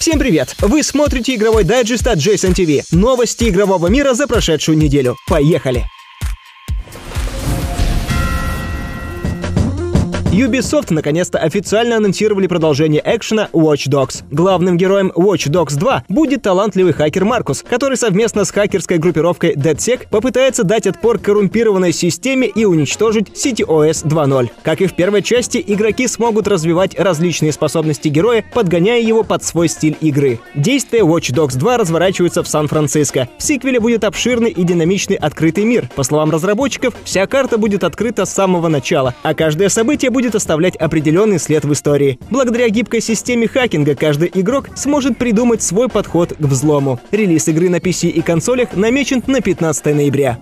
[0.00, 0.56] Всем привет!
[0.60, 2.84] Вы смотрите игровой дайджест от Jason TV.
[2.90, 5.18] Новости игрового мира за прошедшую неделю.
[5.28, 5.84] Поехали!
[10.32, 14.22] Ubisoft наконец-то официально анонсировали продолжение экшена Watch Dogs.
[14.30, 20.06] Главным героем Watch Dogs 2 будет талантливый хакер Маркус, который совместно с хакерской группировкой DeadSec
[20.08, 24.50] попытается дать отпор коррумпированной системе и уничтожить CityOS 2.0.
[24.62, 29.68] Как и в первой части, игроки смогут развивать различные способности героя, подгоняя его под свой
[29.68, 30.38] стиль игры.
[30.54, 33.28] Действие Watch Dogs 2 разворачивается в Сан-Франциско.
[33.36, 35.88] В сиквеле будет обширный и динамичный открытый мир.
[35.96, 40.34] По словам разработчиков, вся карта будет открыта с самого начала, а каждое событие будет будет
[40.34, 42.18] оставлять определенный след в истории.
[42.28, 47.00] Благодаря гибкой системе хакинга каждый игрок сможет придумать свой подход к взлому.
[47.10, 50.38] Релиз игры на PC и консолях намечен на 15 ноября.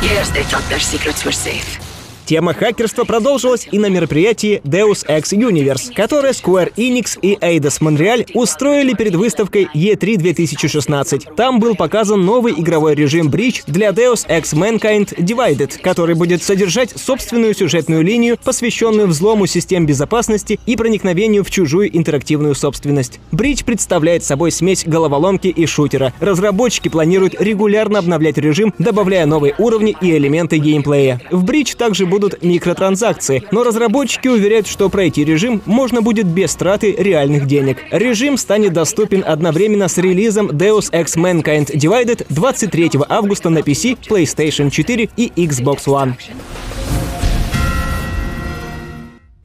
[0.00, 1.85] Yes, they thought their secrets were safe.
[2.26, 8.26] Тема хакерства продолжилась и на мероприятии Deus Ex Universe, которое Square Enix и Eidos Montreal
[8.34, 11.36] устроили перед выставкой E3 2016.
[11.36, 16.90] Там был показан новый игровой режим Breach для Deus Ex Mankind Divided, который будет содержать
[16.96, 23.20] собственную сюжетную линию, посвященную взлому систем безопасности и проникновению в чужую интерактивную собственность.
[23.30, 26.12] Breach представляет собой смесь головоломки и шутера.
[26.18, 31.20] Разработчики планируют регулярно обновлять режим, добавляя новые уровни и элементы геймплея.
[31.30, 36.54] В Breach также будет будут микротранзакции, но разработчики уверяют, что пройти режим можно будет без
[36.54, 37.76] траты реальных денег.
[37.90, 44.70] Режим станет доступен одновременно с релизом Deus Ex Mankind Divided 23 августа на PC, PlayStation
[44.70, 46.14] 4 и Xbox One.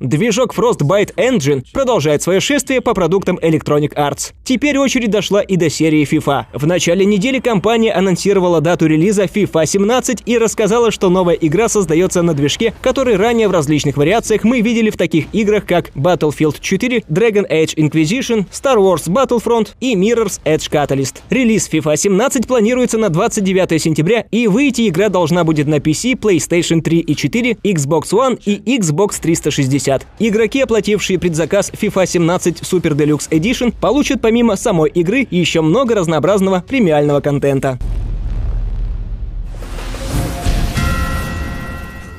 [0.01, 4.33] Движок Frostbite Engine продолжает свое шествие по продуктам Electronic Arts.
[4.43, 6.45] Теперь очередь дошла и до серии FIFA.
[6.53, 12.23] В начале недели компания анонсировала дату релиза FIFA 17 и рассказала, что новая игра создается
[12.23, 17.03] на движке, который ранее в различных вариациях мы видели в таких играх, как Battlefield 4,
[17.07, 21.17] Dragon Age Inquisition, Star Wars Battlefront и Mirror's Edge Catalyst.
[21.29, 26.81] Релиз FIFA 17 планируется на 29 сентября, и выйти игра должна будет на PC, PlayStation
[26.81, 29.90] 3 и 4, Xbox One и Xbox 360.
[29.91, 30.07] 50.
[30.19, 36.63] Игроки, оплатившие предзаказ FIFA 17 Super Deluxe Edition, получат помимо самой игры еще много разнообразного
[36.67, 37.77] премиального контента.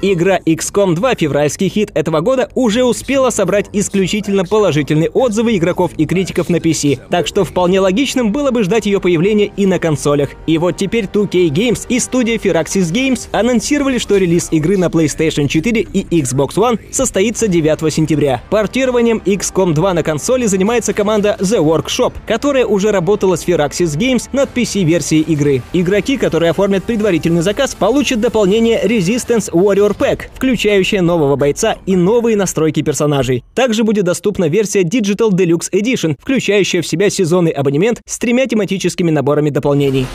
[0.04, 6.06] Игра XCOM 2, февральский хит этого года, уже успела собрать исключительно положительные отзывы игроков и
[6.06, 10.30] критиков на PC, так что вполне логичным было бы ждать ее появления и на консолях.
[10.48, 15.46] И вот теперь 2K Games и студия Firaxis Games анонсировали, что релиз игры на PlayStation
[15.46, 18.42] 4 и Xbox One состоится 9 сентября.
[18.50, 24.28] Портированием XCOM 2 на консоли занимается команда The Workshop, которая уже работала с Firaxis Games
[24.32, 25.62] над PC-версией игры.
[25.72, 31.96] Игроки, которые оформят предварительный заказ, получат дополнение Resistance Warrior Power Pack, включающая нового бойца и
[31.96, 33.44] новые настройки персонажей.
[33.54, 39.10] Также будет доступна версия Digital Deluxe Edition, включающая в себя сезонный абонемент с тремя тематическими
[39.10, 40.06] наборами дополнений.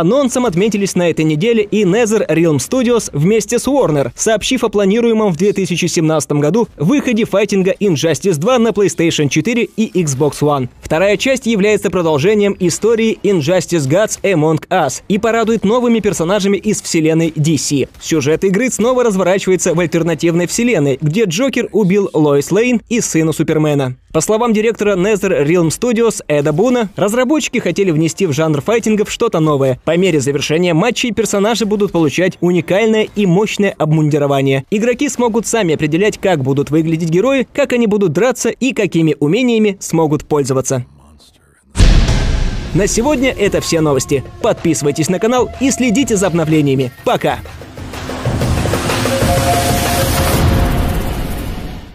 [0.00, 5.32] Анонсом отметились на этой неделе и Nether Realm Studios вместе с Warner, сообщив о планируемом
[5.32, 10.68] в 2017 году выходе файтинга Injustice 2 на PlayStation 4 и Xbox One.
[10.80, 17.28] Вторая часть является продолжением истории Injustice Gods Among Us и порадует новыми персонажами из вселенной
[17.28, 17.88] DC.
[18.00, 23.96] Сюжет игры снова разворачивается в альтернативной вселенной, где Джокер убил Лоис Лейн и сына Супермена.
[24.12, 29.40] По словам директора Nether Realm Studios Эда Буна, разработчики хотели внести в жанр файтингов что-то
[29.40, 29.80] новое.
[29.84, 34.64] По мере завершения матчей персонажи будут получать уникальное и мощное обмундирование.
[34.70, 39.76] Игроки смогут сами определять, как будут выглядеть герои, как они будут драться и какими умениями
[39.80, 40.86] смогут пользоваться.
[42.74, 44.24] На сегодня это все новости.
[44.40, 46.90] Подписывайтесь на канал и следите за обновлениями.
[47.04, 47.40] Пока!